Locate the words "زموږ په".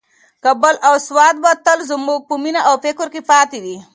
1.91-2.35